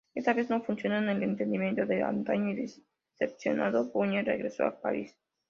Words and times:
Esta 0.15 0.33
vez 0.33 0.49
no 0.49 0.63
funcionó 0.63 0.97
el 1.11 1.21
entendimiento 1.21 1.85
de 1.85 2.01
antaño 2.01 2.53
y, 2.59 2.73
decepcionado, 3.19 3.91
Buñuel 3.91 4.25
regresó 4.25 4.65
a 4.65 4.81
París. 4.81 5.15